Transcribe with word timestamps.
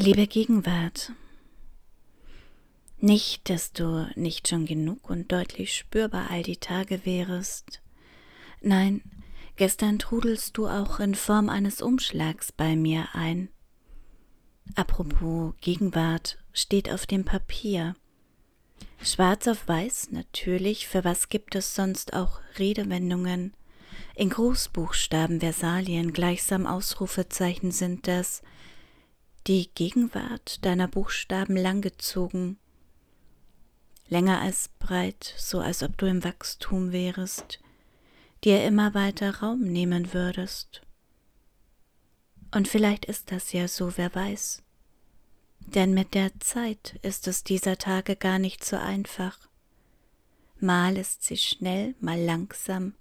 Liebe 0.00 0.28
Gegenwart, 0.28 1.10
nicht, 3.00 3.50
dass 3.50 3.72
du 3.72 4.08
nicht 4.14 4.46
schon 4.46 4.64
genug 4.64 5.10
und 5.10 5.32
deutlich 5.32 5.74
spürbar 5.74 6.30
all 6.30 6.44
die 6.44 6.58
Tage 6.58 7.04
wärest. 7.04 7.82
Nein, 8.60 9.02
gestern 9.56 9.98
trudelst 9.98 10.56
du 10.56 10.68
auch 10.68 11.00
in 11.00 11.16
Form 11.16 11.48
eines 11.48 11.82
Umschlags 11.82 12.52
bei 12.52 12.76
mir 12.76 13.08
ein. 13.12 13.48
Apropos 14.76 15.54
Gegenwart 15.60 16.38
steht 16.52 16.92
auf 16.92 17.04
dem 17.04 17.24
Papier. 17.24 17.96
Schwarz 19.02 19.48
auf 19.48 19.66
weiß 19.66 20.12
natürlich, 20.12 20.86
für 20.86 21.02
was 21.02 21.28
gibt 21.28 21.56
es 21.56 21.74
sonst 21.74 22.12
auch 22.12 22.38
Redewendungen? 22.56 23.52
In 24.14 24.30
Großbuchstaben 24.30 25.40
Versalien 25.40 26.12
gleichsam 26.12 26.68
Ausrufezeichen 26.68 27.72
sind 27.72 28.06
das, 28.06 28.42
die 29.46 29.70
Gegenwart 29.74 30.64
deiner 30.64 30.88
Buchstaben 30.88 31.56
langgezogen, 31.56 32.58
länger 34.08 34.40
als 34.40 34.70
breit, 34.78 35.34
so 35.36 35.60
als 35.60 35.82
ob 35.82 35.96
du 35.98 36.06
im 36.06 36.24
Wachstum 36.24 36.92
wärest, 36.92 37.60
dir 38.44 38.64
immer 38.64 38.94
weiter 38.94 39.38
Raum 39.40 39.60
nehmen 39.60 40.12
würdest. 40.12 40.82
Und 42.50 42.68
vielleicht 42.68 43.04
ist 43.04 43.30
das 43.32 43.52
ja 43.52 43.68
so, 43.68 43.96
wer 43.96 44.14
weiß. 44.14 44.62
Denn 45.60 45.92
mit 45.92 46.14
der 46.14 46.38
Zeit 46.40 46.98
ist 47.02 47.28
es 47.28 47.44
dieser 47.44 47.76
Tage 47.76 48.16
gar 48.16 48.38
nicht 48.38 48.64
so 48.64 48.76
einfach. 48.76 49.48
Mal 50.60 50.96
ist 50.96 51.22
sie 51.24 51.36
schnell, 51.36 51.94
mal 52.00 52.18
langsam, 52.18 52.94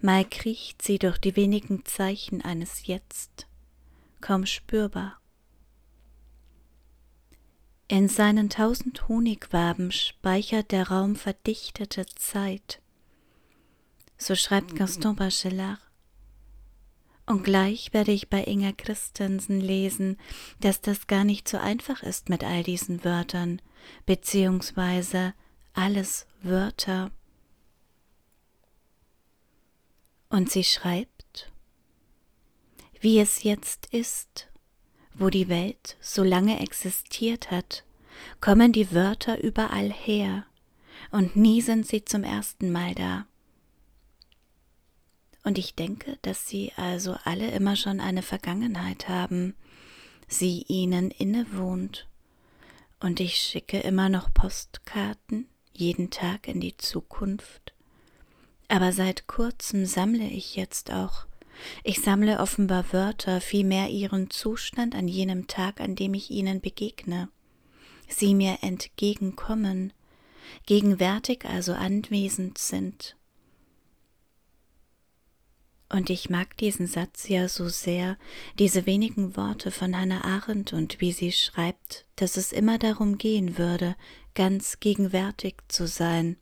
mal 0.00 0.24
kriecht 0.24 0.82
sie 0.82 0.98
durch 0.98 1.18
die 1.18 1.36
wenigen 1.36 1.84
Zeichen 1.84 2.42
eines 2.42 2.86
Jetzt, 2.86 3.46
kaum 4.20 4.46
spürbar. 4.46 5.18
In 7.88 8.08
seinen 8.08 8.50
tausend 8.50 9.08
Honigwaben 9.08 9.92
speichert 9.92 10.72
der 10.72 10.88
Raum 10.88 11.14
verdichtete 11.14 12.04
Zeit. 12.06 12.80
So 14.18 14.34
schreibt 14.34 14.74
Gaston 14.74 15.14
Bachelard. 15.14 15.78
Und 17.26 17.44
gleich 17.44 17.92
werde 17.92 18.10
ich 18.10 18.28
bei 18.28 18.42
Inga 18.44 18.72
Christensen 18.72 19.60
lesen, 19.60 20.16
dass 20.60 20.80
das 20.80 21.06
gar 21.06 21.22
nicht 21.22 21.48
so 21.48 21.58
einfach 21.58 22.02
ist 22.02 22.28
mit 22.28 22.42
all 22.42 22.64
diesen 22.64 23.04
Wörtern, 23.04 23.62
beziehungsweise 24.04 25.34
alles 25.72 26.26
Wörter. 26.42 27.12
Und 30.28 30.50
sie 30.50 30.64
schreibt, 30.64 31.52
wie 33.00 33.20
es 33.20 33.44
jetzt 33.44 33.86
ist, 33.92 34.48
wo 35.18 35.30
die 35.30 35.48
Welt 35.48 35.96
so 36.00 36.22
lange 36.22 36.60
existiert 36.60 37.50
hat, 37.50 37.84
kommen 38.40 38.72
die 38.72 38.92
Wörter 38.92 39.42
überall 39.42 39.90
her, 39.90 40.44
und 41.10 41.36
nie 41.36 41.60
sind 41.60 41.86
sie 41.86 42.04
zum 42.04 42.24
ersten 42.24 42.70
Mal 42.72 42.94
da. 42.94 43.26
Und 45.44 45.58
ich 45.58 45.74
denke, 45.74 46.18
dass 46.22 46.48
sie 46.48 46.72
also 46.76 47.16
alle 47.24 47.50
immer 47.52 47.76
schon 47.76 48.00
eine 48.00 48.22
Vergangenheit 48.22 49.08
haben, 49.08 49.54
sie 50.26 50.64
ihnen 50.66 51.10
innewohnt. 51.12 52.08
Und 52.98 53.20
ich 53.20 53.36
schicke 53.36 53.78
immer 53.78 54.08
noch 54.08 54.32
Postkarten 54.34 55.46
jeden 55.72 56.10
Tag 56.10 56.48
in 56.48 56.60
die 56.60 56.76
Zukunft. 56.76 57.74
Aber 58.68 58.92
seit 58.92 59.28
kurzem 59.28 59.86
sammle 59.86 60.26
ich 60.26 60.56
jetzt 60.56 60.90
auch 60.90 61.25
ich 61.84 62.00
sammle 62.00 62.40
offenbar 62.40 62.92
Wörter, 62.92 63.40
vielmehr 63.40 63.88
ihren 63.88 64.30
Zustand 64.30 64.94
an 64.94 65.08
jenem 65.08 65.46
Tag, 65.46 65.80
an 65.80 65.96
dem 65.96 66.14
ich 66.14 66.30
ihnen 66.30 66.60
begegne. 66.60 67.28
Sie 68.08 68.34
mir 68.34 68.58
entgegenkommen, 68.62 69.92
gegenwärtig 70.66 71.44
also 71.44 71.72
anwesend 71.72 72.58
sind. 72.58 73.16
Und 75.88 76.10
ich 76.10 76.30
mag 76.30 76.56
diesen 76.56 76.88
Satz 76.88 77.28
ja 77.28 77.48
so 77.48 77.68
sehr, 77.68 78.16
diese 78.58 78.86
wenigen 78.86 79.36
Worte 79.36 79.70
von 79.70 79.96
Hannah 79.96 80.24
Arendt 80.24 80.72
und 80.72 81.00
wie 81.00 81.12
sie 81.12 81.30
schreibt, 81.30 82.06
dass 82.16 82.36
es 82.36 82.52
immer 82.52 82.78
darum 82.78 83.18
gehen 83.18 83.56
würde, 83.56 83.94
ganz 84.34 84.80
gegenwärtig 84.80 85.56
zu 85.68 85.86
sein. 85.86 86.36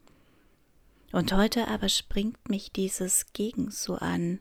Und 1.13 1.33
heute 1.33 1.69
aber 1.69 1.91
springt 1.91 2.49
mich 2.49 2.73
dieses 2.73 3.33
Gegen 3.35 3.71
so 3.71 3.97
an, 3.97 4.41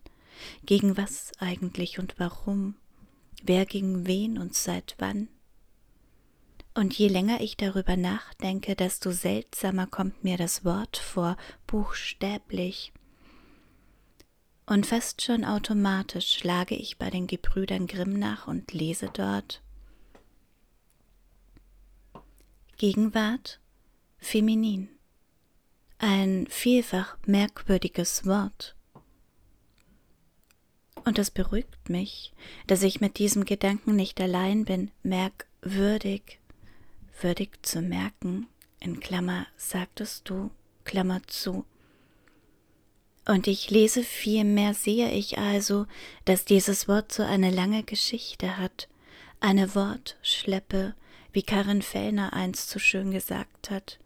gegen 0.66 0.98
was 0.98 1.32
eigentlich 1.40 2.00
und 2.00 2.16
warum? 2.18 2.76
Wer 3.44 3.66
gegen 3.66 4.08
wen 4.08 4.38
und 4.38 4.56
seit 4.56 4.96
wann? 5.00 5.28
Und 6.76 6.98
je 6.98 7.08
länger 7.08 7.42
ich 7.42 7.56
darüber 7.56 7.98
nachdenke, 7.98 8.76
desto 8.76 9.12
seltsamer 9.12 9.86
kommt 9.86 10.24
mir 10.24 10.38
das 10.38 10.66
Wort 10.66 10.98
vor, 10.98 11.38
buchstäblich. 11.68 12.94
Und 14.66 14.86
fast 14.86 15.22
schon 15.22 15.44
automatisch 15.46 16.38
schlage 16.38 16.76
ich 16.76 16.98
bei 16.98 17.10
den 17.10 17.28
Gebrüdern 17.28 17.86
Grimm 17.86 18.18
nach 18.18 18.48
und 18.48 18.74
lese 18.74 19.10
dort 19.14 19.62
Gegenwart 22.78 23.60
feminin. 24.18 24.90
Ein 26.00 26.48
vielfach 26.50 27.18
merkwürdiges 27.26 28.26
Wort. 28.26 28.76
Und 31.06 31.20
es 31.20 31.32
beruhigt 31.32 31.90
mich, 31.90 32.34
dass 32.68 32.84
ich 32.84 33.02
mit 33.02 33.20
diesem 33.20 33.46
Gedanken 33.46 33.96
nicht 33.96 34.22
allein 34.22 34.66
bin, 34.66 34.92
merkwürdig, 35.04 36.40
würdig 37.22 37.66
zu 37.66 37.82
merken, 37.82 38.48
in 38.80 39.00
Klammer 39.00 39.48
sagtest 39.58 40.30
du, 40.30 40.52
Klammer 40.86 41.22
zu. 41.28 41.66
Und 43.26 43.48
ich 43.48 43.70
lese 43.70 44.04
vielmehr 44.04 44.74
sehe 44.74 45.12
ich 45.12 45.38
also, 45.38 45.86
dass 46.26 46.44
dieses 46.44 46.88
Wort 46.88 47.12
so 47.12 47.24
eine 47.24 47.52
lange 47.52 47.84
Geschichte 47.84 48.58
hat, 48.58 48.90
eine 49.40 49.76
Wortschleppe, 49.76 50.94
wie 51.32 51.44
Karin 51.44 51.82
Fellner 51.82 52.34
einst 52.34 52.70
so 52.70 52.80
schön 52.80 53.12
gesagt 53.12 53.72
hat, 53.72 54.00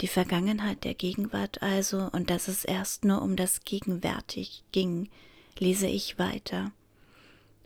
die 0.00 0.08
Vergangenheit 0.08 0.84
der 0.84 0.94
Gegenwart 0.94 1.62
also, 1.62 2.08
und 2.12 2.28
dass 2.30 2.48
es 2.48 2.64
erst 2.64 3.04
nur 3.04 3.22
um 3.22 3.36
das 3.36 3.60
Gegenwärtig 3.62 4.64
ging, 4.72 5.08
lese 5.60 5.86
ich 5.86 6.18
weiter, 6.18 6.72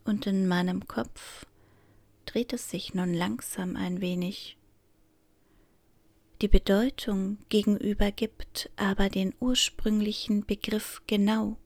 und 0.04 0.26
in 0.26 0.48
meinem 0.48 0.86
Kopf 0.86 1.46
dreht 2.26 2.52
es 2.52 2.70
sich 2.70 2.94
nun 2.94 3.12
langsam 3.12 3.76
ein 3.76 4.00
wenig. 4.00 4.56
Die 6.40 6.48
Bedeutung 6.48 7.38
gegenüber 7.50 8.10
gibt 8.12 8.70
aber 8.76 9.10
den 9.10 9.34
ursprünglichen 9.40 10.46
Begriff 10.46 11.02
genau. 11.06 11.58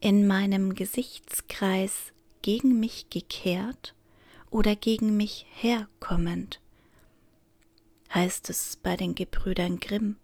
In 0.00 0.26
meinem 0.26 0.74
Gesichtskreis 0.74 2.12
gegen 2.42 2.78
mich 2.78 3.10
gekehrt 3.10 3.94
oder 4.50 4.76
gegen 4.76 5.16
mich 5.16 5.46
herkommend, 5.54 6.60
heißt 8.12 8.50
es 8.50 8.76
bei 8.76 8.96
den 8.96 9.16
Gebrüdern 9.16 9.80
Grimm. 9.80 10.16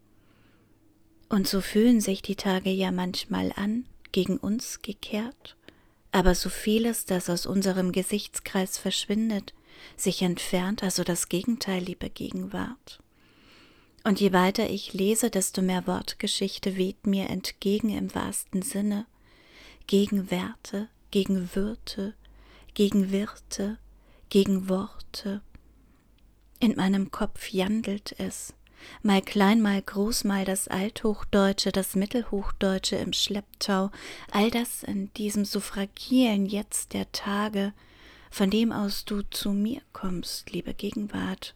Und 1.29 1.49
so 1.49 1.61
fühlen 1.61 2.01
sich 2.01 2.23
die 2.23 2.37
Tage 2.37 2.71
ja 2.71 2.93
manchmal 2.93 3.53
an, 3.57 3.87
gegen 4.13 4.37
uns 4.37 4.83
gekehrt, 4.83 5.57
aber 6.13 6.35
so 6.35 6.49
vieles, 6.49 7.05
das 7.05 7.31
aus 7.31 7.47
unserem 7.47 7.93
Gesichtskreis 7.93 8.79
verschwindet, 8.79 9.55
sich 9.97 10.23
entfernt, 10.23 10.83
also 10.83 11.05
das 11.05 11.29
Gegenteil, 11.29 11.83
liebe 11.83 12.11
Gegenwart. 12.11 13.01
Und 14.03 14.21
je 14.21 14.33
weiter 14.33 14.69
ich 14.69 14.93
lese, 14.93 15.31
desto 15.31 15.63
mehr 15.63 15.87
Wortgeschichte 15.87 16.77
weht 16.77 17.07
mir 17.07 17.29
entgegen 17.29 17.91
im 17.91 18.15
wahrsten 18.15 18.63
Sinne, 18.63 19.07
gegen 19.87 20.31
Werte, 20.31 20.89
gegen 21.11 21.55
Würte, 21.55 22.15
gegen 22.75 23.11
Wirte, 23.11 23.79
gegen 24.31 24.69
Worte. 24.69 25.43
In 26.61 26.77
meinem 26.77 27.11
Kopf 27.11 27.49
jandelt 27.49 28.15
es, 28.19 28.55
mal 29.03 29.23
klein, 29.23 29.61
mal 29.61 29.81
groß, 29.81 30.25
mal 30.25 30.45
das 30.45 30.69
Althochdeutsche, 30.69 31.73
das 31.73 31.97
Mittelhochdeutsche 31.97 32.97
im 32.97 33.13
Schlepptau, 33.13 33.91
all 34.31 34.51
das 34.51 34.83
in 34.83 35.13
diesem 35.15 35.45
so 35.45 35.61
fragilen 35.61 36.47
Jetzt 36.47 36.93
der 36.93 37.11
Tage, 37.13 37.73
von 38.31 38.51
dem 38.51 38.73
aus 38.73 39.05
du 39.05 39.23
zu 39.23 39.53
mir 39.53 39.83
kommst, 39.93 40.51
liebe 40.51 40.75
Gegenwart. 40.75 41.55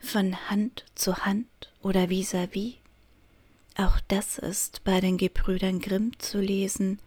Von 0.00 0.36
Hand 0.50 0.84
zu 0.94 1.16
Hand 1.24 1.46
oder 1.82 2.08
vis-à-vis. 2.10 2.74
-vis. 2.74 2.84
Auch 3.76 3.98
das 4.06 4.38
ist 4.38 4.84
bei 4.84 5.00
den 5.00 5.16
Gebrüdern 5.16 5.80
Grimm 5.80 6.16
zu 6.20 6.40
lesen, 6.40 7.00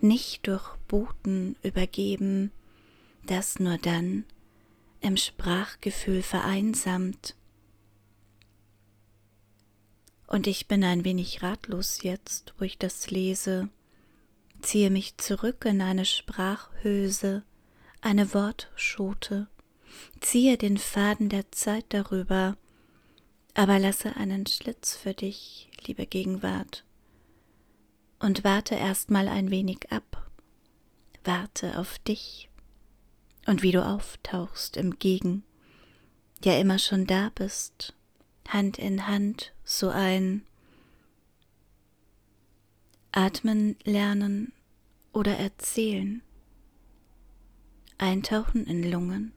nicht 0.00 0.46
durch 0.46 0.76
Boten 0.88 1.56
übergeben, 1.62 2.52
das 3.24 3.58
nur 3.58 3.78
dann, 3.78 4.24
im 5.02 5.16
Sprachgefühl 5.16 6.22
vereinsamt. 6.22 7.34
Und 10.26 10.46
ich 10.46 10.66
bin 10.66 10.82
ein 10.84 11.04
wenig 11.04 11.42
ratlos 11.42 12.02
jetzt, 12.02 12.54
wo 12.58 12.64
ich 12.64 12.78
das 12.78 13.10
lese, 13.10 13.68
ziehe 14.62 14.90
mich 14.90 15.18
zurück 15.18 15.64
in 15.66 15.82
eine 15.82 16.06
Sprachhöse, 16.06 17.42
eine 18.00 18.32
Wortschote, 18.32 19.48
ziehe 20.20 20.56
den 20.56 20.78
Faden 20.78 21.28
der 21.28 21.50
Zeit 21.52 21.84
darüber, 21.90 22.56
aber 23.54 23.78
lasse 23.78 24.16
einen 24.16 24.46
Schlitz 24.46 24.96
für 24.96 25.12
dich, 25.12 25.68
liebe 25.84 26.06
Gegenwart, 26.06 26.84
und 28.20 28.44
warte 28.44 28.76
erstmal 28.76 29.28
ein 29.28 29.50
wenig 29.50 29.90
ab, 29.90 30.30
warte 31.24 31.78
auf 31.78 31.98
dich 31.98 32.48
und 33.46 33.62
wie 33.62 33.72
du 33.72 33.84
auftauchst 33.84 34.76
im 34.76 34.98
Gegen, 34.98 35.44
ja 36.44 36.58
immer 36.58 36.78
schon 36.78 37.06
da 37.06 37.30
bist, 37.34 37.94
Hand 38.48 38.78
in 38.78 39.06
Hand, 39.06 39.54
so 39.64 39.88
ein 39.88 40.44
Atmen 43.12 43.76
lernen 43.84 44.52
oder 45.12 45.36
erzählen, 45.36 46.22
eintauchen 47.98 48.66
in 48.66 48.90
Lungen, 48.90 49.32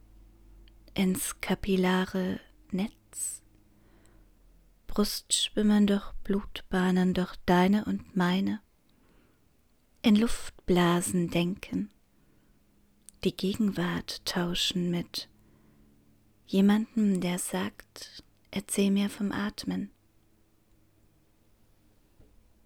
ins 0.94 1.42
kapillare 1.42 2.40
Netz, 2.72 3.42
Brust 4.88 5.34
schwimmen 5.34 5.88
durch 5.88 6.14
Blutbahnen, 6.24 7.14
durch 7.14 7.36
deine 7.46 7.86
und 7.86 8.16
meine, 8.16 8.62
in 10.02 10.16
Luftblasen 10.16 11.30
denken, 11.30 11.92
die 13.26 13.36
Gegenwart 13.36 14.24
tauschen 14.24 14.92
mit 14.92 15.28
jemandem, 16.46 17.22
der 17.22 17.40
sagt, 17.40 18.24
erzähl 18.52 18.92
mir 18.92 19.10
vom 19.10 19.32
Atmen, 19.32 19.90